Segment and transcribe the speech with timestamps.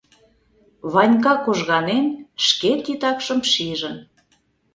[0.93, 2.05] —Ванька кожганен,
[2.45, 3.95] шке титакшым шижын.